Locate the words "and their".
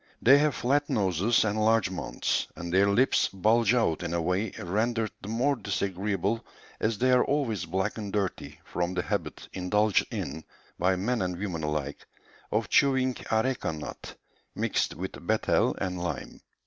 2.55-2.87